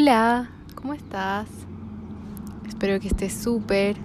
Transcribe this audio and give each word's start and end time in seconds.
Hola, 0.00 0.48
¿cómo 0.76 0.94
estás? 0.94 1.48
Espero 2.68 3.00
que 3.00 3.08
estés 3.08 3.34
súper. 3.34 3.96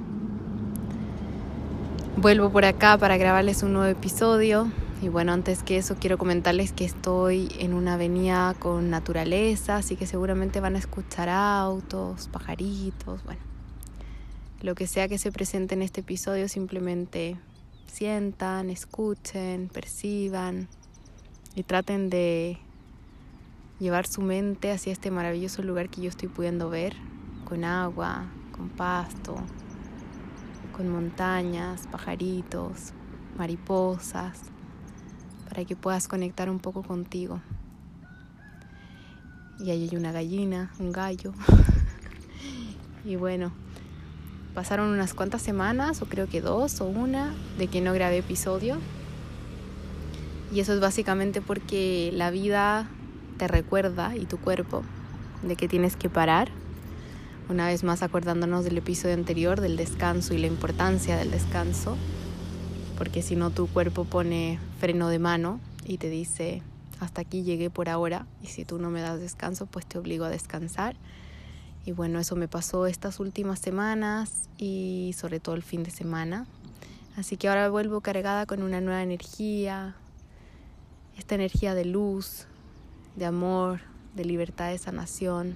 Vuelvo 2.18 2.50
por 2.50 2.66
acá 2.66 2.98
para 2.98 3.16
grabarles 3.18 3.62
un 3.62 3.74
nuevo 3.74 3.92
episodio. 3.92 4.72
Y 5.04 5.10
bueno, 5.10 5.34
antes 5.34 5.62
que 5.62 5.78
eso 5.78 5.96
quiero 6.00 6.18
comentarles 6.18 6.72
que 6.72 6.84
estoy 6.84 7.48
en 7.60 7.76
una 7.76 7.94
avenida 7.94 8.56
con 8.58 8.90
naturaleza, 8.90 9.76
así 9.76 9.96
que 9.96 10.08
seguramente 10.08 10.60
van 10.60 10.76
a 10.78 10.80
escuchar 10.80 11.30
autos, 11.30 12.28
pajaritos, 12.30 13.24
bueno. 13.24 13.42
Lo 14.64 14.74
que 14.74 14.88
sea 14.88 15.08
que 15.08 15.20
se 15.20 15.32
presente 15.32 15.76
en 15.76 15.84
este 15.84 16.02
episodio, 16.02 16.50
simplemente 16.50 17.38
sientan, 17.86 18.72
escuchen, 18.72 19.70
perciban 19.72 20.70
y 21.54 21.62
traten 21.62 22.10
de 22.10 22.58
llevar 23.84 24.08
su 24.08 24.22
mente 24.22 24.72
hacia 24.72 24.94
este 24.94 25.12
maravilloso 25.12 25.62
lugar 25.62 25.90
que 25.90 26.02
yo 26.02 26.08
estoy 26.08 26.30
pudiendo 26.30 26.70
ver, 26.70 26.96
con 27.44 27.66
agua, 27.66 28.28
con 28.54 28.70
pasto, 28.70 29.36
con 30.72 30.88
montañas, 30.88 31.86
pajaritos, 31.92 32.94
mariposas, 33.38 34.40
para 35.50 35.66
que 35.66 35.76
puedas 35.76 36.08
conectar 36.08 36.50
un 36.50 36.60
poco 36.60 36.82
contigo. 36.82 37.42
Y 39.60 39.70
ahí 39.70 39.90
hay 39.90 39.98
una 39.98 40.14
gallina, 40.14 40.72
un 40.80 40.94
gallo. 40.94 41.34
y 43.06 43.18
bueno, 43.18 43.52
pasaron 44.54 44.88
unas 44.88 45.14
cuantas 45.14 45.42
semanas, 45.42 46.02
o 46.02 46.06
creo 46.06 46.30
que 46.30 46.40
dos 46.40 46.80
o 46.80 46.86
una, 46.86 47.34
de 47.58 47.68
que 47.68 47.82
no 47.82 47.92
grabé 47.92 48.20
episodio. 48.20 48.78
Y 50.54 50.62
eso 50.62 50.74
es 50.74 50.80
básicamente 50.80 51.42
porque 51.42 52.12
la 52.14 52.32
vida 52.32 52.88
te 53.34 53.48
recuerda 53.48 54.16
y 54.16 54.26
tu 54.26 54.38
cuerpo 54.38 54.84
de 55.42 55.56
que 55.56 55.68
tienes 55.68 55.96
que 55.96 56.10
parar. 56.10 56.50
Una 57.50 57.68
vez 57.68 57.84
más 57.84 58.04
acordándonos 58.04 58.64
del 58.64 58.78
episodio 58.78 59.16
anterior 59.16 59.60
del 59.60 59.76
descanso 59.76 60.34
y 60.34 60.38
la 60.38 60.48
importancia 60.48 61.18
del 61.18 61.32
descanso, 61.32 61.98
porque 62.98 63.22
si 63.22 63.36
no 63.36 63.50
tu 63.50 63.68
cuerpo 63.68 64.06
pone 64.06 64.60
freno 64.80 65.10
de 65.10 65.20
mano 65.20 65.60
y 65.86 65.98
te 65.98 66.10
dice 66.10 66.62
hasta 67.00 67.22
aquí 67.22 67.44
llegué 67.44 67.70
por 67.70 67.90
ahora 67.90 68.26
y 68.42 68.48
si 68.48 68.64
tú 68.64 68.80
no 68.80 68.90
me 68.90 69.02
das 69.02 69.20
descanso 69.20 69.66
pues 69.66 69.86
te 69.86 69.98
obligo 69.98 70.26
a 70.26 70.30
descansar. 70.30 70.96
Y 71.86 71.92
bueno, 71.92 72.20
eso 72.20 72.38
me 72.38 72.48
pasó 72.48 72.88
estas 72.88 73.20
últimas 73.20 73.60
semanas 73.60 74.50
y 74.58 75.14
sobre 75.18 75.42
todo 75.42 75.56
el 75.56 75.64
fin 75.64 75.84
de 75.84 75.92
semana. 75.92 76.46
Así 77.18 77.36
que 77.36 77.50
ahora 77.50 77.70
vuelvo 77.70 78.00
cargada 78.00 78.46
con 78.46 78.64
una 78.64 78.80
nueva 78.80 79.04
energía, 79.04 79.96
esta 81.18 81.36
energía 81.36 81.76
de 81.76 81.86
luz, 81.86 82.48
de 83.16 83.26
amor, 83.26 83.82
de 84.16 84.26
libertad, 84.26 84.70
de 84.70 84.78
sanación, 84.78 85.56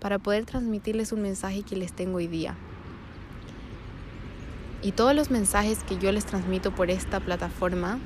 para 0.00 0.18
poder 0.18 0.44
transmitirles 0.44 1.12
un 1.12 1.22
mensaje 1.22 1.62
que 1.62 1.76
les 1.76 1.92
tengo 1.92 2.16
hoy 2.16 2.26
día. 2.26 2.56
Y 4.82 4.92
todos 4.92 5.14
los 5.14 5.30
mensajes 5.30 5.82
que 5.82 5.98
yo 5.98 6.10
les 6.10 6.24
transmito 6.24 6.74
por 6.74 6.90
esta 6.90 7.20
plataforma, 7.20 7.98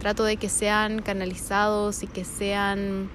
trato 0.00 0.24
de 0.24 0.36
que 0.36 0.48
sean 0.48 1.02
canalizados 1.02 2.02
y 2.02 2.06
que 2.06 2.24
sean 2.24 3.10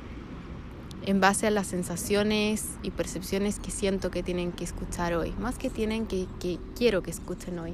en 1.05 1.19
base 1.19 1.47
a 1.47 1.51
las 1.51 1.67
sensaciones 1.67 2.65
y 2.83 2.91
percepciones 2.91 3.59
que 3.59 3.71
siento 3.71 4.11
que 4.11 4.23
tienen 4.23 4.51
que 4.51 4.65
escuchar 4.65 5.13
hoy, 5.13 5.31
más 5.39 5.57
que 5.57 5.69
tienen 5.69 6.05
que, 6.05 6.27
que 6.39 6.59
quiero 6.75 7.01
que 7.01 7.11
escuchen 7.11 7.57
hoy. 7.59 7.73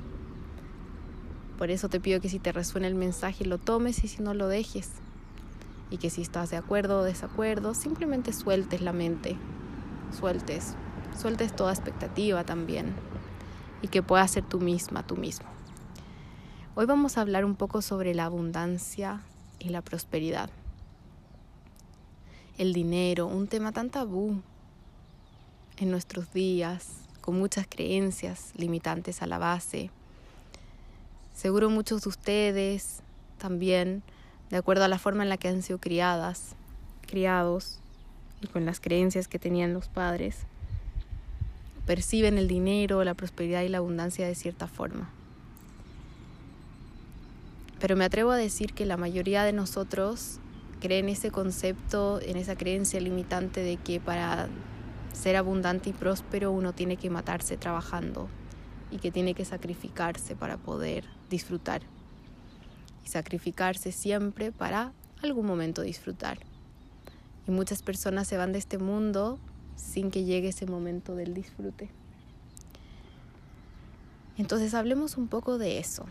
Por 1.57 1.71
eso 1.71 1.89
te 1.89 1.99
pido 1.99 2.21
que 2.21 2.29
si 2.29 2.39
te 2.39 2.51
resuena 2.51 2.87
el 2.87 2.95
mensaje 2.95 3.45
lo 3.45 3.57
tomes 3.57 4.03
y 4.03 4.07
si 4.07 4.21
no 4.21 4.33
lo 4.33 4.47
dejes 4.47 4.91
y 5.93 5.99
que 5.99 6.09
si 6.09 6.23
estás 6.23 6.49
de 6.49 6.57
acuerdo 6.57 7.01
o 7.01 7.03
desacuerdo, 7.03 7.75
simplemente 7.75 8.33
sueltes 8.33 8.81
la 8.81 8.93
mente, 8.93 9.37
sueltes, 10.11 10.73
sueltes 11.15 11.55
toda 11.55 11.71
expectativa 11.71 12.43
también 12.43 12.95
y 13.83 13.89
que 13.89 14.01
puedas 14.01 14.31
ser 14.31 14.43
tú 14.43 14.59
misma, 14.59 15.05
tú 15.05 15.17
mismo. 15.17 15.45
Hoy 16.73 16.87
vamos 16.87 17.15
a 17.15 17.21
hablar 17.21 17.45
un 17.45 17.53
poco 17.55 17.83
sobre 17.83 18.15
la 18.15 18.25
abundancia 18.25 19.21
y 19.59 19.69
la 19.69 19.83
prosperidad. 19.83 20.49
El 22.57 22.73
dinero, 22.73 23.27
un 23.27 23.45
tema 23.47 23.71
tan 23.71 23.91
tabú 23.91 24.41
en 25.77 25.91
nuestros 25.91 26.33
días, 26.33 26.87
con 27.21 27.37
muchas 27.37 27.67
creencias 27.69 28.51
limitantes 28.55 29.21
a 29.21 29.27
la 29.27 29.37
base. 29.37 29.91
Seguro 31.35 31.69
muchos 31.69 32.01
de 32.01 32.09
ustedes 32.09 33.03
también 33.37 34.01
de 34.49 34.57
acuerdo 34.57 34.83
a 34.83 34.87
la 34.87 34.99
forma 34.99 35.23
en 35.23 35.29
la 35.29 35.37
que 35.37 35.47
han 35.47 35.61
sido 35.61 35.79
criadas, 35.79 36.55
criados 37.07 37.79
y 38.41 38.47
con 38.47 38.65
las 38.65 38.79
creencias 38.79 39.27
que 39.27 39.39
tenían 39.39 39.73
los 39.73 39.87
padres, 39.87 40.45
perciben 41.85 42.37
el 42.37 42.47
dinero, 42.47 43.03
la 43.03 43.13
prosperidad 43.13 43.61
y 43.63 43.69
la 43.69 43.79
abundancia 43.79 44.27
de 44.27 44.35
cierta 44.35 44.67
forma. 44.67 45.09
Pero 47.79 47.95
me 47.95 48.05
atrevo 48.05 48.31
a 48.31 48.37
decir 48.37 48.73
que 48.73 48.85
la 48.85 48.95
mayoría 48.95 49.43
de 49.43 49.51
nosotros 49.51 50.39
creen 50.79 51.09
ese 51.09 51.31
concepto, 51.31 52.19
en 52.21 52.37
esa 52.37 52.55
creencia 52.55 52.99
limitante 52.99 53.61
de 53.61 53.77
que 53.77 53.99
para 53.99 54.47
ser 55.13 55.35
abundante 55.35 55.89
y 55.89 55.93
próspero 55.93 56.51
uno 56.51 56.73
tiene 56.73 56.97
que 56.97 57.09
matarse 57.09 57.57
trabajando 57.57 58.29
y 58.91 58.97
que 58.97 59.11
tiene 59.11 59.33
que 59.33 59.45
sacrificarse 59.45 60.35
para 60.35 60.57
poder 60.57 61.05
disfrutar 61.29 61.81
y 63.03 63.07
sacrificarse 63.07 63.91
siempre 63.91 64.51
para 64.51 64.93
algún 65.21 65.45
momento 65.45 65.81
disfrutar. 65.81 66.39
Y 67.47 67.51
muchas 67.51 67.81
personas 67.81 68.27
se 68.27 68.37
van 68.37 68.53
de 68.53 68.59
este 68.59 68.77
mundo 68.77 69.39
sin 69.75 70.11
que 70.11 70.23
llegue 70.23 70.49
ese 70.49 70.65
momento 70.65 71.15
del 71.15 71.33
disfrute. 71.33 71.89
Entonces 74.37 74.73
hablemos 74.73 75.17
un 75.17 75.27
poco 75.27 75.57
de 75.57 75.79
eso. 75.79 76.05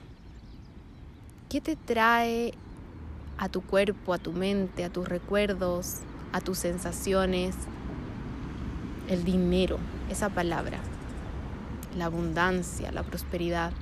¿Qué 1.48 1.60
te 1.60 1.76
trae 1.76 2.54
a 3.36 3.48
tu 3.48 3.62
cuerpo, 3.62 4.14
a 4.14 4.19
tu 4.19 4.32
mente, 4.32 4.84
a 4.84 4.91
tus 4.91 5.09
recuerdos, 5.09 5.98
a 6.32 6.41
tus 6.41 6.59
sensaciones? 6.59 7.56
El 9.09 9.24
dinero, 9.24 9.78
esa 10.09 10.28
palabra, 10.28 10.78
la 11.97 12.06
abundancia, 12.06 12.92
la 12.92 13.03
prosperidad. 13.03 13.72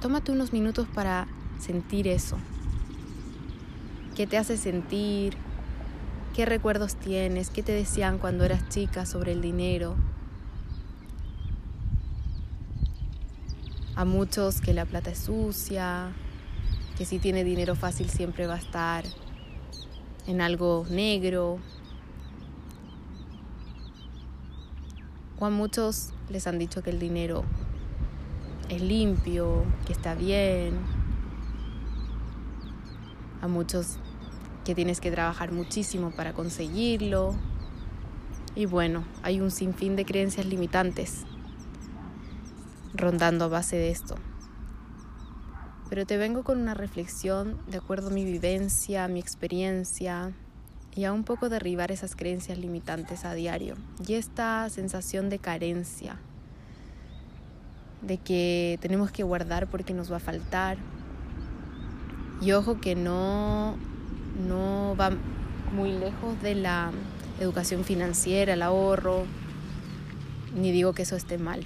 Tómate 0.00 0.32
unos 0.32 0.52
minutos 0.52 0.88
para 0.92 1.28
sentir 1.58 2.08
eso. 2.08 2.36
¿Qué 4.14 4.26
te 4.26 4.38
hace 4.38 4.56
sentir? 4.56 5.36
¿Qué 6.34 6.46
recuerdos 6.46 6.96
tienes? 6.96 7.50
¿Qué 7.50 7.62
te 7.62 7.72
decían 7.72 8.18
cuando 8.18 8.44
eras 8.44 8.68
chica 8.68 9.06
sobre 9.06 9.32
el 9.32 9.42
dinero? 9.42 9.94
A 13.94 14.04
muchos 14.04 14.60
que 14.60 14.74
la 14.74 14.84
plata 14.84 15.10
es 15.10 15.18
sucia, 15.18 16.12
que 16.98 17.04
si 17.04 17.18
tiene 17.18 17.44
dinero 17.44 17.74
fácil 17.74 18.10
siempre 18.10 18.46
va 18.46 18.54
a 18.54 18.58
estar 18.58 19.04
en 20.26 20.40
algo 20.40 20.86
negro. 20.90 21.58
O 25.38 25.46
a 25.46 25.50
muchos 25.50 26.12
les 26.30 26.46
han 26.46 26.58
dicho 26.58 26.82
que 26.82 26.90
el 26.90 26.98
dinero 26.98 27.44
es 28.68 28.80
limpio, 28.80 29.64
que 29.86 29.92
está 29.92 30.14
bien, 30.14 30.78
a 33.46 33.48
muchos 33.48 33.98
que 34.64 34.74
tienes 34.74 35.00
que 35.00 35.10
trabajar 35.10 35.52
muchísimo 35.52 36.10
para 36.10 36.32
conseguirlo. 36.32 37.34
Y 38.54 38.66
bueno, 38.66 39.04
hay 39.22 39.40
un 39.40 39.50
sinfín 39.50 39.96
de 39.96 40.04
creencias 40.04 40.46
limitantes 40.46 41.24
rondando 42.94 43.46
a 43.46 43.48
base 43.48 43.76
de 43.76 43.90
esto. 43.90 44.16
Pero 45.88 46.04
te 46.04 46.16
vengo 46.16 46.42
con 46.42 46.60
una 46.60 46.74
reflexión 46.74 47.58
de 47.68 47.78
acuerdo 47.78 48.08
a 48.08 48.10
mi 48.10 48.24
vivencia, 48.24 49.06
mi 49.08 49.20
experiencia 49.20 50.32
y 50.96 51.04
a 51.04 51.12
un 51.12 51.22
poco 51.24 51.48
derribar 51.48 51.92
esas 51.92 52.16
creencias 52.16 52.58
limitantes 52.58 53.24
a 53.24 53.34
diario. 53.34 53.76
Y 54.06 54.14
esta 54.14 54.68
sensación 54.70 55.28
de 55.28 55.38
carencia, 55.38 56.16
de 58.02 58.18
que 58.18 58.78
tenemos 58.80 59.12
que 59.12 59.22
guardar 59.22 59.68
porque 59.68 59.94
nos 59.94 60.10
va 60.10 60.16
a 60.16 60.20
faltar, 60.20 60.78
y 62.40 62.52
ojo 62.52 62.80
que 62.80 62.94
no, 62.94 63.76
no 64.46 64.94
va 64.98 65.10
muy 65.72 65.92
lejos 65.92 66.40
de 66.42 66.54
la 66.54 66.90
educación 67.40 67.84
financiera, 67.84 68.54
el 68.54 68.62
ahorro, 68.62 69.24
ni 70.54 70.72
digo 70.72 70.92
que 70.92 71.02
eso 71.02 71.16
esté 71.16 71.38
mal, 71.38 71.64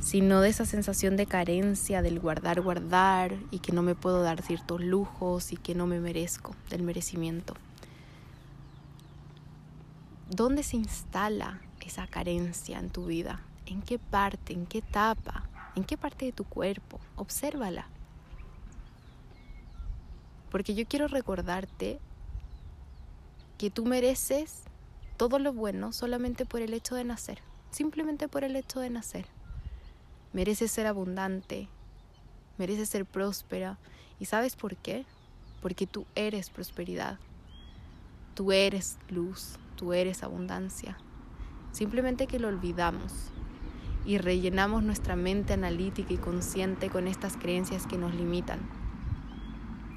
sino 0.00 0.40
de 0.40 0.50
esa 0.50 0.66
sensación 0.66 1.16
de 1.16 1.26
carencia, 1.26 2.02
del 2.02 2.20
guardar, 2.20 2.60
guardar 2.60 3.34
y 3.50 3.60
que 3.60 3.72
no 3.72 3.82
me 3.82 3.94
puedo 3.94 4.22
dar 4.22 4.42
ciertos 4.42 4.80
lujos 4.80 5.52
y 5.52 5.56
que 5.56 5.74
no 5.74 5.86
me 5.86 6.00
merezco, 6.00 6.54
del 6.70 6.82
merecimiento. 6.82 7.54
¿Dónde 10.30 10.62
se 10.62 10.76
instala 10.76 11.60
esa 11.84 12.06
carencia 12.06 12.78
en 12.78 12.90
tu 12.90 13.06
vida? 13.06 13.42
¿En 13.66 13.82
qué 13.82 13.98
parte? 13.98 14.52
¿En 14.52 14.66
qué 14.66 14.78
etapa? 14.78 15.44
¿En 15.76 15.84
qué 15.84 15.96
parte 15.96 16.24
de 16.24 16.32
tu 16.32 16.44
cuerpo? 16.44 16.98
Obsérvala. 17.16 17.86
Porque 20.54 20.76
yo 20.76 20.86
quiero 20.86 21.08
recordarte 21.08 21.98
que 23.58 23.70
tú 23.70 23.84
mereces 23.84 24.62
todo 25.16 25.40
lo 25.40 25.52
bueno 25.52 25.92
solamente 25.92 26.46
por 26.46 26.62
el 26.62 26.74
hecho 26.74 26.94
de 26.94 27.02
nacer, 27.02 27.40
simplemente 27.72 28.28
por 28.28 28.44
el 28.44 28.54
hecho 28.54 28.78
de 28.78 28.88
nacer. 28.88 29.26
Mereces 30.32 30.70
ser 30.70 30.86
abundante, 30.86 31.66
mereces 32.56 32.88
ser 32.88 33.04
próspera. 33.04 33.78
¿Y 34.20 34.26
sabes 34.26 34.54
por 34.54 34.76
qué? 34.76 35.06
Porque 35.60 35.88
tú 35.88 36.06
eres 36.14 36.50
prosperidad, 36.50 37.18
tú 38.34 38.52
eres 38.52 38.96
luz, 39.08 39.58
tú 39.74 39.92
eres 39.92 40.22
abundancia. 40.22 40.96
Simplemente 41.72 42.28
que 42.28 42.38
lo 42.38 42.46
olvidamos 42.46 43.32
y 44.06 44.18
rellenamos 44.18 44.84
nuestra 44.84 45.16
mente 45.16 45.52
analítica 45.52 46.12
y 46.12 46.18
consciente 46.18 46.90
con 46.90 47.08
estas 47.08 47.36
creencias 47.36 47.88
que 47.88 47.98
nos 47.98 48.14
limitan, 48.14 48.83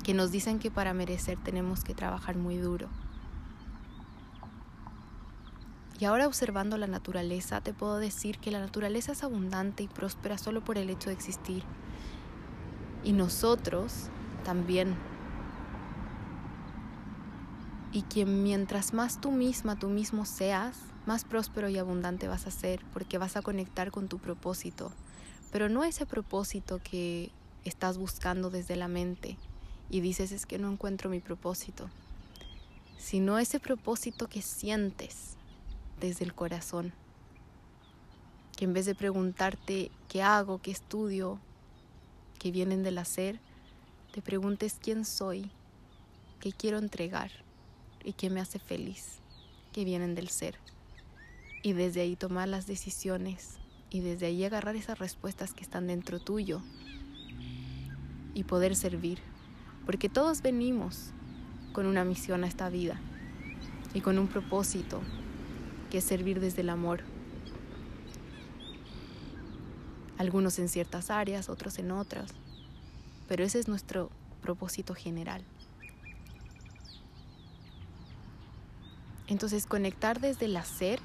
que 0.07 0.13
nos 0.13 0.31
dicen 0.31 0.57
que 0.57 0.71
para 0.71 0.93
merecer 0.93 1.37
tenemos 1.37 1.83
que 1.83 1.93
trabajar 1.93 2.37
muy 2.37 2.55
duro 2.55 2.87
y 5.99 6.05
ahora 6.05 6.27
observando 6.27 6.77
la 6.77 6.87
naturaleza, 6.87 7.61
te 7.61 7.73
puedo 7.73 7.97
decir 7.97 8.37
que 8.37 8.51
la 8.51 8.59
naturaleza 8.59 9.11
es 9.13 9.23
abundante 9.23 9.83
y 9.83 9.87
próspera 9.87 10.37
solo 10.37 10.63
por 10.63 10.77
el 10.77 10.91
hecho 10.91 11.09
de 11.09 11.15
existir. 11.15 11.63
Y 13.03 13.13
nosotros 13.13 14.09
también. 14.43 14.95
Y 17.91 18.03
que 18.03 18.27
mientras 18.27 18.93
más 18.93 19.19
tú 19.19 19.31
misma, 19.31 19.75
tú 19.75 19.89
mismo 19.89 20.25
seas, 20.25 20.77
más 21.07 21.25
próspero 21.25 21.67
y 21.67 21.79
abundante 21.79 22.27
vas 22.27 22.45
a 22.45 22.51
ser, 22.51 22.85
porque 22.93 23.17
vas 23.17 23.35
a 23.35 23.41
conectar 23.41 23.89
con 23.89 24.07
tu 24.07 24.19
propósito. 24.19 24.91
Pero 25.51 25.67
no 25.67 25.83
ese 25.83 26.05
propósito 26.05 26.79
que 26.83 27.31
estás 27.63 27.97
buscando 27.97 28.51
desde 28.51 28.75
la 28.75 28.87
mente 28.87 29.35
y 29.89 30.01
dices 30.01 30.31
es 30.31 30.45
que 30.45 30.59
no 30.59 30.71
encuentro 30.71 31.09
mi 31.09 31.19
propósito, 31.19 31.89
sino 32.97 33.39
ese 33.39 33.59
propósito 33.59 34.27
que 34.27 34.41
sientes 34.41 35.37
desde 35.99 36.25
el 36.25 36.33
corazón. 36.33 36.93
Que 38.55 38.65
en 38.65 38.73
vez 38.73 38.85
de 38.85 38.95
preguntarte 38.95 39.91
qué 40.09 40.21
hago, 40.21 40.59
qué 40.59 40.71
estudio, 40.71 41.39
que 42.39 42.51
vienen 42.51 42.83
del 42.83 42.97
hacer, 42.97 43.39
te 44.13 44.21
preguntes 44.21 44.77
quién 44.81 45.05
soy, 45.05 45.49
qué 46.39 46.51
quiero 46.51 46.77
entregar 46.77 47.31
y 48.03 48.13
qué 48.13 48.29
me 48.29 48.41
hace 48.41 48.59
feliz, 48.59 49.19
que 49.73 49.85
vienen 49.85 50.15
del 50.15 50.29
ser. 50.29 50.57
Y 51.63 51.73
desde 51.73 52.01
ahí 52.01 52.15
tomar 52.15 52.47
las 52.47 52.67
decisiones 52.67 53.57
y 53.89 54.01
desde 54.01 54.27
ahí 54.27 54.43
agarrar 54.43 54.75
esas 54.75 54.99
respuestas 54.99 55.53
que 55.53 55.63
están 55.63 55.87
dentro 55.87 56.19
tuyo 56.19 56.61
y 58.33 58.43
poder 58.43 58.75
servir. 58.75 59.19
Porque 59.87 60.09
todos 60.09 60.43
venimos 60.43 61.11
con 61.71 61.85
una 61.85 62.03
misión 62.03 62.43
a 62.43 62.47
esta 62.47 62.69
vida 62.69 62.99
y 63.93 64.01
con 64.01 64.19
un 64.19 64.27
propósito 64.27 65.01
que 65.89 65.99
es 65.99 66.03
servir 66.03 66.41
desde 66.41 66.61
el 66.61 66.69
amor. 66.69 67.01
Algunos 70.17 70.59
en 70.59 70.67
ciertas 70.67 71.09
áreas, 71.09 71.47
otros 71.47 71.79
en 71.79 71.91
otras, 71.91 72.33
pero 73.29 73.45
ese 73.45 73.59
es 73.59 73.69
nuestro 73.69 74.11
propósito 74.41 74.93
general. 74.93 75.41
Entonces 79.27 79.65
conectar 79.65 80.19
desde 80.19 80.47
el 80.47 80.57
hacer 80.57 80.99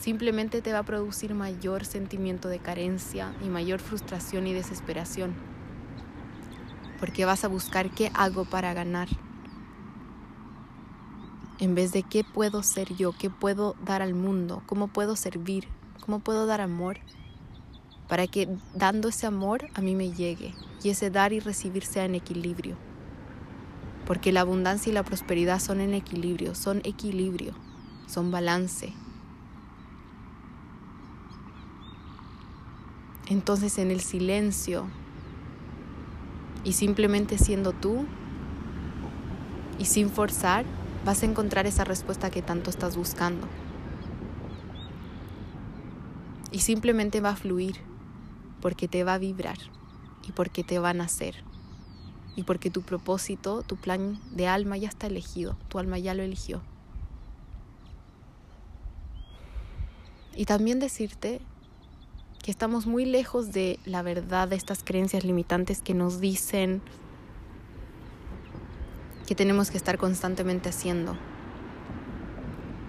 simplemente 0.00 0.60
te 0.60 0.72
va 0.72 0.80
a 0.80 0.82
producir 0.82 1.34
mayor 1.34 1.84
sentimiento 1.84 2.48
de 2.48 2.58
carencia 2.58 3.32
y 3.44 3.48
mayor 3.48 3.78
frustración 3.78 4.48
y 4.48 4.54
desesperación, 4.54 5.34
porque 7.00 7.24
vas 7.24 7.44
a 7.44 7.48
buscar 7.48 7.90
qué 7.90 8.12
hago 8.14 8.44
para 8.44 8.74
ganar 8.74 9.08
en 11.60 11.74
vez 11.74 11.92
de 11.92 12.02
qué 12.02 12.24
puedo 12.24 12.62
ser 12.62 12.94
yo, 12.96 13.12
qué 13.12 13.28
puedo 13.28 13.76
dar 13.84 14.00
al 14.00 14.14
mundo, 14.14 14.62
cómo 14.66 14.88
puedo 14.88 15.14
servir, 15.14 15.68
cómo 16.04 16.20
puedo 16.20 16.46
dar 16.46 16.62
amor, 16.62 16.98
para 18.08 18.26
que 18.26 18.48
dando 18.74 19.10
ese 19.10 19.26
amor 19.26 19.68
a 19.74 19.82
mí 19.82 19.94
me 19.94 20.10
llegue 20.10 20.54
y 20.82 20.88
ese 20.88 21.10
dar 21.10 21.32
y 21.32 21.40
recibir 21.40 21.84
sea 21.84 22.06
en 22.06 22.14
equilibrio. 22.14 22.76
Porque 24.06 24.32
la 24.32 24.40
abundancia 24.40 24.90
y 24.90 24.94
la 24.94 25.04
prosperidad 25.04 25.60
son 25.60 25.80
en 25.80 25.94
equilibrio, 25.94 26.54
son 26.54 26.80
equilibrio, 26.84 27.52
son 28.06 28.30
balance. 28.30 28.92
Entonces 33.28 33.78
en 33.78 33.90
el 33.90 34.00
silencio 34.00 34.86
y 36.64 36.72
simplemente 36.72 37.38
siendo 37.38 37.72
tú 37.72 38.06
y 39.78 39.86
sin 39.86 40.10
forzar, 40.10 40.64
vas 41.04 41.22
a 41.22 41.26
encontrar 41.26 41.66
esa 41.66 41.84
respuesta 41.84 42.30
que 42.30 42.42
tanto 42.42 42.70
estás 42.70 42.96
buscando. 42.96 43.48
Y 46.52 46.60
simplemente 46.60 47.20
va 47.20 47.30
a 47.30 47.36
fluir 47.36 47.76
porque 48.60 48.88
te 48.88 49.04
va 49.04 49.14
a 49.14 49.18
vibrar 49.18 49.56
y 50.28 50.32
porque 50.32 50.64
te 50.64 50.78
va 50.78 50.90
a 50.90 50.94
nacer 50.94 51.36
y 52.36 52.42
porque 52.42 52.70
tu 52.70 52.82
propósito, 52.82 53.62
tu 53.62 53.76
plan 53.76 54.18
de 54.32 54.48
alma 54.48 54.76
ya 54.76 54.88
está 54.88 55.06
elegido, 55.06 55.56
tu 55.68 55.78
alma 55.78 55.98
ya 55.98 56.14
lo 56.14 56.22
eligió. 56.22 56.62
Y 60.36 60.44
también 60.44 60.78
decirte 60.78 61.40
que 62.42 62.50
estamos 62.50 62.86
muy 62.86 63.04
lejos 63.04 63.52
de 63.52 63.78
la 63.84 64.02
verdad 64.02 64.48
de 64.48 64.56
estas 64.56 64.82
creencias 64.82 65.24
limitantes 65.24 65.80
que 65.82 65.94
nos 65.94 66.20
dicen 66.20 66.80
que 69.26 69.34
tenemos 69.34 69.70
que 69.70 69.76
estar 69.76 69.98
constantemente 69.98 70.70
haciendo 70.70 71.16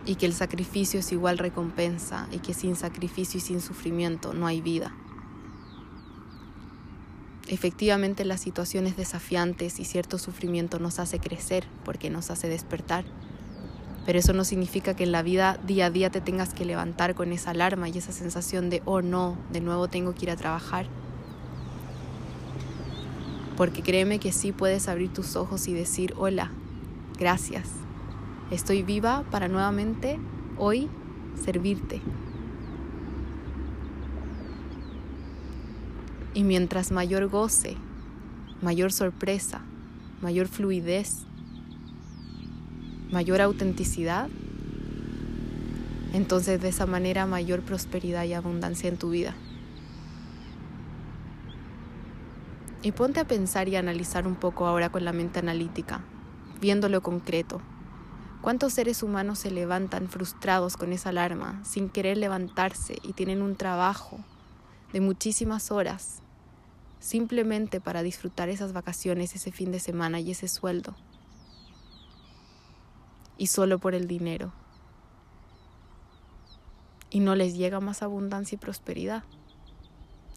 y 0.05 0.15
que 0.15 0.25
el 0.25 0.33
sacrificio 0.33 0.99
es 0.99 1.11
igual 1.11 1.37
recompensa 1.37 2.27
y 2.31 2.39
que 2.39 2.53
sin 2.53 2.75
sacrificio 2.75 3.37
y 3.37 3.41
sin 3.41 3.61
sufrimiento 3.61 4.33
no 4.33 4.47
hay 4.47 4.61
vida. 4.61 4.95
Efectivamente 7.47 8.23
las 8.23 8.39
situaciones 8.39 8.95
desafiantes 8.95 9.79
y 9.79 9.85
cierto 9.85 10.17
sufrimiento 10.17 10.79
nos 10.79 10.99
hace 10.99 11.19
crecer 11.19 11.67
porque 11.83 12.09
nos 12.09 12.31
hace 12.31 12.47
despertar, 12.47 13.03
pero 14.05 14.19
eso 14.19 14.33
no 14.33 14.43
significa 14.43 14.95
que 14.95 15.03
en 15.03 15.11
la 15.11 15.21
vida 15.21 15.59
día 15.65 15.87
a 15.87 15.89
día 15.89 16.09
te 16.09 16.21
tengas 16.21 16.53
que 16.53 16.65
levantar 16.65 17.15
con 17.15 17.31
esa 17.31 17.51
alarma 17.51 17.89
y 17.89 17.97
esa 17.97 18.11
sensación 18.11 18.69
de, 18.69 18.81
oh 18.85 19.01
no, 19.01 19.37
de 19.51 19.61
nuevo 19.61 19.87
tengo 19.87 20.13
que 20.13 20.25
ir 20.25 20.31
a 20.31 20.35
trabajar 20.35 20.87
porque 23.61 23.83
créeme 23.83 24.17
que 24.17 24.31
sí 24.31 24.51
puedes 24.51 24.87
abrir 24.87 25.13
tus 25.13 25.35
ojos 25.35 25.67
y 25.67 25.73
decir, 25.73 26.15
hola, 26.17 26.49
gracias, 27.19 27.67
estoy 28.49 28.81
viva 28.81 29.23
para 29.29 29.47
nuevamente 29.47 30.19
hoy 30.57 30.89
servirte. 31.39 32.01
Y 36.33 36.43
mientras 36.43 36.91
mayor 36.91 37.27
goce, 37.27 37.77
mayor 38.63 38.91
sorpresa, 38.91 39.61
mayor 40.23 40.47
fluidez, 40.47 41.25
mayor 43.11 43.41
autenticidad, 43.41 44.29
entonces 46.13 46.61
de 46.61 46.69
esa 46.69 46.85
manera 46.85 47.25
mayor 47.25 47.61
prosperidad 47.61 48.23
y 48.23 48.33
abundancia 48.33 48.89
en 48.89 48.97
tu 48.97 49.09
vida. 49.09 49.35
Y 52.83 52.93
ponte 52.93 53.19
a 53.19 53.27
pensar 53.27 53.67
y 53.67 53.75
analizar 53.75 54.25
un 54.25 54.35
poco 54.35 54.65
ahora 54.65 54.89
con 54.89 55.05
la 55.05 55.13
mente 55.13 55.39
analítica, 55.39 56.01
viéndolo 56.59 57.01
concreto. 57.01 57.61
¿Cuántos 58.41 58.73
seres 58.73 59.03
humanos 59.03 59.39
se 59.39 59.51
levantan 59.51 60.09
frustrados 60.09 60.77
con 60.77 60.91
esa 60.93 61.09
alarma, 61.09 61.61
sin 61.63 61.89
querer 61.89 62.17
levantarse 62.17 62.97
y 63.03 63.13
tienen 63.13 63.43
un 63.43 63.55
trabajo 63.55 64.19
de 64.93 65.01
muchísimas 65.01 65.69
horas, 65.69 66.23
simplemente 66.99 67.79
para 67.79 68.01
disfrutar 68.01 68.49
esas 68.49 68.73
vacaciones, 68.73 69.35
ese 69.35 69.51
fin 69.51 69.71
de 69.71 69.79
semana 69.79 70.19
y 70.19 70.31
ese 70.31 70.47
sueldo? 70.47 70.95
Y 73.41 73.47
solo 73.47 73.79
por 73.79 73.95
el 73.95 74.05
dinero. 74.05 74.53
Y 77.09 77.21
no 77.21 77.33
les 77.33 77.55
llega 77.55 77.79
más 77.79 78.03
abundancia 78.03 78.55
y 78.55 78.59
prosperidad. 78.59 79.23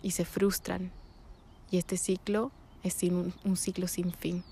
Y 0.01 0.13
se 0.13 0.25
frustran 0.25 0.91
y 1.71 1.79
este 1.79 1.97
ciclo 1.97 2.53
es 2.83 3.03
un, 3.03 3.35
un 3.45 3.57
ciclo 3.57 3.89
sin 3.89 4.13
fin. 4.13 4.45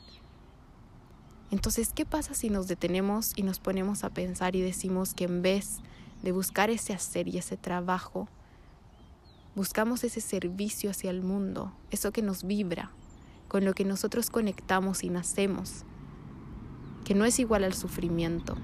Entonces, 1.53 1.93
¿qué 1.95 2.05
pasa 2.05 2.35
si 2.35 2.51
nos 2.51 2.67
detenemos 2.67 3.33
y 3.37 3.45
nos 3.45 3.61
ponemos 3.61 4.03
a 4.03 4.11
pensar 4.11 4.57
y 4.57 4.61
decimos 4.61 5.15
que 5.15 5.25
en 5.25 5.41
vez 5.41 5.79
de 6.23 6.33
buscar 6.33 6.69
ese 6.69 6.93
hacer 6.93 7.29
y 7.29 7.39
ese 7.39 7.57
trabajo, 7.57 8.27
buscamos 9.55 10.03
ese 10.03 10.21
servicio 10.21 10.91
hacia 10.91 11.11
el 11.11 11.23
mundo, 11.23 11.73
eso 11.93 12.11
que 12.11 12.23
nos 12.23 12.45
vibra, 12.45 12.91
con 13.47 13.65
lo 13.65 13.73
que 13.73 13.85
nosotros 13.85 14.29
conectamos 14.29 15.05
y 15.05 15.09
nacemos, 15.09 15.85
que 17.05 17.15
no 17.15 17.25
es 17.25 17.39
igual 17.39 17.65
al 17.65 17.75
sufrimiento, 17.75 18.57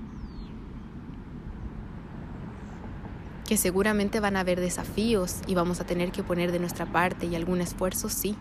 que 3.47 3.57
seguramente 3.57 4.21
van 4.21 4.37
a 4.37 4.40
haber 4.40 4.61
desafíos 4.61 5.40
y 5.47 5.54
vamos 5.54 5.80
a 5.80 5.87
tener 5.87 6.12
que 6.12 6.23
poner 6.23 6.52
de 6.52 6.59
nuestra 6.59 6.87
parte 6.87 7.26
y 7.26 7.35
algún 7.35 7.61
esfuerzo, 7.61 8.09
sí, 8.09 8.37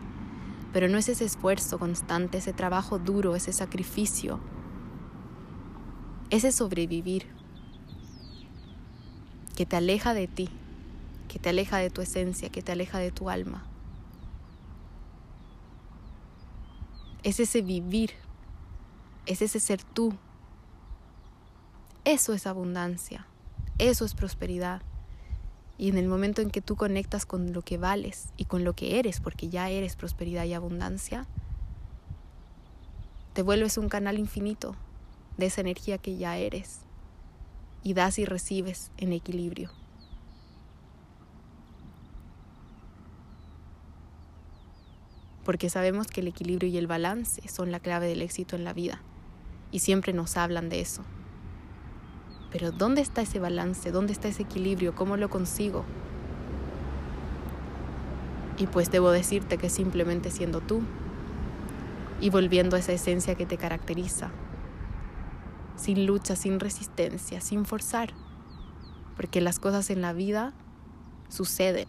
pero 0.73 0.89
no 0.89 0.97
es 0.97 1.07
ese 1.09 1.25
esfuerzo 1.25 1.79
constante, 1.79 2.39
ese 2.39 2.53
trabajo 2.53 2.99
duro, 2.99 3.35
ese 3.35 3.53
sacrificio, 3.53 4.39
ese 6.29 6.51
sobrevivir 6.51 7.25
que 9.55 9.65
te 9.65 9.77
aleja 9.77 10.13
de 10.13 10.27
ti, 10.27 10.49
que 11.27 11.39
te 11.39 11.49
aleja 11.49 11.77
de 11.77 11.89
tu 11.89 12.01
esencia, 12.01 12.49
que 12.49 12.61
te 12.61 12.71
aleja 12.71 12.99
de 12.99 13.11
tu 13.11 13.29
alma. 13.29 13.65
Es 17.23 17.39
ese 17.39 17.61
vivir, 17.61 18.11
es 19.27 19.41
ese 19.41 19.59
ser 19.59 19.83
tú. 19.83 20.13
Eso 22.05 22.33
es 22.33 22.47
abundancia, 22.47 23.27
eso 23.77 24.05
es 24.05 24.15
prosperidad. 24.15 24.81
Y 25.77 25.89
en 25.89 25.97
el 25.97 26.07
momento 26.07 26.41
en 26.41 26.49
que 26.49 26.61
tú 26.61 26.75
conectas 26.75 27.25
con 27.25 27.53
lo 27.53 27.61
que 27.61 27.77
vales 27.77 28.29
y 28.37 28.45
con 28.45 28.63
lo 28.63 28.73
que 28.73 28.97
eres, 28.97 29.19
porque 29.19 29.49
ya 29.49 29.69
eres 29.69 29.95
prosperidad 29.95 30.45
y 30.45 30.53
abundancia, 30.53 31.27
te 33.33 33.43
vuelves 33.43 33.77
un 33.77 33.89
canal 33.89 34.17
infinito 34.17 34.75
de 35.37 35.47
esa 35.47 35.61
energía 35.61 35.99
que 35.99 36.17
ya 36.17 36.37
eres 36.37 36.79
y 37.83 37.93
das 37.93 38.17
y 38.17 38.25
recibes 38.25 38.91
en 38.97 39.13
equilibrio. 39.13 39.69
Porque 45.43 45.69
sabemos 45.69 46.07
que 46.07 46.21
el 46.21 46.27
equilibrio 46.27 46.69
y 46.69 46.77
el 46.77 46.87
balance 46.87 47.47
son 47.47 47.71
la 47.71 47.79
clave 47.79 48.07
del 48.07 48.21
éxito 48.21 48.55
en 48.55 48.63
la 48.63 48.73
vida 48.73 49.01
y 49.71 49.79
siempre 49.79 50.13
nos 50.13 50.37
hablan 50.37 50.69
de 50.69 50.81
eso. 50.81 51.03
Pero 52.51 52.71
¿dónde 52.71 53.01
está 53.01 53.21
ese 53.21 53.39
balance? 53.39 53.91
¿Dónde 53.91 54.13
está 54.13 54.27
ese 54.27 54.43
equilibrio? 54.43 54.95
¿Cómo 54.95 55.17
lo 55.17 55.29
consigo? 55.29 55.83
Y 58.57 58.67
pues 58.67 58.89
debo 58.89 59.11
decirte 59.11 59.57
que 59.57 59.69
simplemente 59.69 60.31
siendo 60.31 60.61
tú 60.61 60.81
y 62.19 62.29
volviendo 62.29 62.75
a 62.75 62.79
esa 62.79 62.93
esencia 62.93 63.35
que 63.35 63.45
te 63.45 63.57
caracteriza, 63.57 64.31
sin 65.75 66.07
lucha, 66.07 66.35
sin 66.35 66.59
resistencia, 66.59 67.41
sin 67.41 67.65
forzar, 67.65 68.13
porque 69.15 69.41
las 69.41 69.59
cosas 69.59 69.89
en 69.91 70.01
la 70.01 70.13
vida 70.13 70.53
suceden 71.29 71.87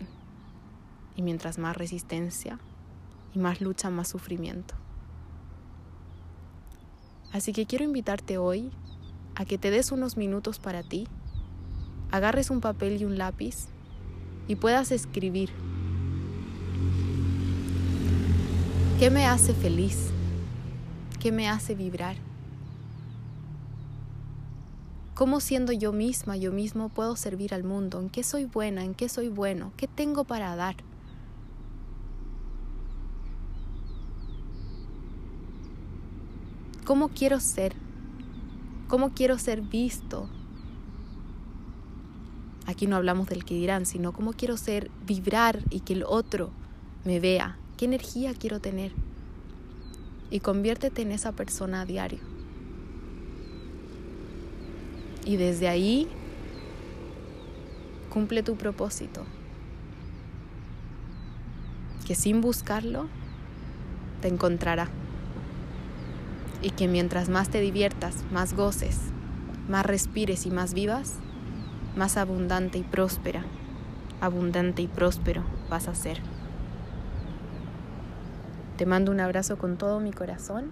y 1.16 1.22
mientras 1.22 1.58
más 1.58 1.76
resistencia 1.76 2.58
y 3.34 3.38
más 3.38 3.60
lucha, 3.60 3.88
más 3.88 4.08
sufrimiento. 4.08 4.74
Así 7.32 7.52
que 7.52 7.66
quiero 7.66 7.84
invitarte 7.84 8.38
hoy 8.38 8.70
a 9.34 9.44
que 9.44 9.58
te 9.58 9.70
des 9.70 9.92
unos 9.92 10.16
minutos 10.16 10.58
para 10.58 10.82
ti, 10.82 11.06
agarres 12.10 12.50
un 12.50 12.60
papel 12.60 13.00
y 13.00 13.04
un 13.04 13.18
lápiz 13.18 13.68
y 14.46 14.56
puedas 14.56 14.90
escribir. 14.90 15.50
¿Qué 18.98 19.10
me 19.10 19.26
hace 19.26 19.54
feliz? 19.54 20.10
¿Qué 21.20 21.30
me 21.30 21.48
hace 21.48 21.74
vibrar? 21.74 22.16
¿Cómo 25.14 25.40
siendo 25.40 25.72
yo 25.72 25.92
misma, 25.92 26.36
yo 26.36 26.52
mismo 26.52 26.88
puedo 26.88 27.14
servir 27.16 27.52
al 27.52 27.64
mundo? 27.64 28.00
¿En 28.00 28.08
qué 28.08 28.22
soy 28.22 28.44
buena? 28.44 28.84
¿En 28.84 28.94
qué 28.94 29.08
soy 29.08 29.28
bueno? 29.28 29.72
¿Qué 29.76 29.86
tengo 29.86 30.24
para 30.24 30.54
dar? 30.56 30.76
¿Cómo 36.88 37.10
quiero 37.10 37.38
ser? 37.38 37.74
¿Cómo 38.86 39.10
quiero 39.10 39.38
ser 39.38 39.60
visto? 39.60 40.26
Aquí 42.64 42.86
no 42.86 42.96
hablamos 42.96 43.28
del 43.28 43.44
que 43.44 43.52
dirán, 43.52 43.84
sino 43.84 44.14
cómo 44.14 44.32
quiero 44.32 44.56
ser, 44.56 44.90
vibrar 45.04 45.62
y 45.68 45.80
que 45.80 45.92
el 45.92 46.02
otro 46.02 46.48
me 47.04 47.20
vea. 47.20 47.58
¿Qué 47.76 47.84
energía 47.84 48.32
quiero 48.32 48.58
tener? 48.60 48.92
Y 50.30 50.40
conviértete 50.40 51.02
en 51.02 51.12
esa 51.12 51.32
persona 51.32 51.82
a 51.82 51.84
diario. 51.84 52.20
Y 55.26 55.36
desde 55.36 55.68
ahí 55.68 56.08
cumple 58.08 58.42
tu 58.42 58.56
propósito. 58.56 59.26
Que 62.06 62.14
sin 62.14 62.40
buscarlo 62.40 63.08
te 64.22 64.28
encontrará 64.28 64.88
y 66.62 66.70
que 66.70 66.88
mientras 66.88 67.28
más 67.28 67.50
te 67.50 67.60
diviertas, 67.60 68.24
más 68.32 68.54
goces, 68.54 68.98
más 69.68 69.86
respires 69.86 70.46
y 70.46 70.50
más 70.50 70.74
vivas, 70.74 71.16
más 71.96 72.16
abundante 72.16 72.78
y 72.78 72.82
próspera, 72.82 73.44
abundante 74.20 74.82
y 74.82 74.88
próspero 74.88 75.44
vas 75.70 75.88
a 75.88 75.94
ser. 75.94 76.20
Te 78.76 78.86
mando 78.86 79.10
un 79.10 79.20
abrazo 79.20 79.58
con 79.58 79.76
todo 79.76 80.00
mi 80.00 80.12
corazón 80.12 80.70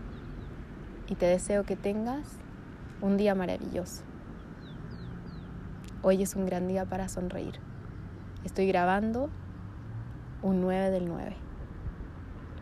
y 1.09 1.15
te 1.15 1.27
deseo 1.27 1.65
que 1.65 1.77
tengas 1.77 2.27
un 3.01 3.17
día 3.17 3.35
maravilloso. 3.35 4.03
Hoy 6.03 6.23
es 6.23 6.37
un 6.37 6.47
gran 6.47 6.69
día 6.69 6.85
para 6.85 7.09
sonreír. 7.09 7.59
Estoy 8.45 8.69
grabando 8.69 9.29
un 10.43 10.61
9 10.61 10.91
del 10.91 11.09
9. 11.09 11.37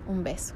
Un 0.09 0.25
beso. 0.25 0.55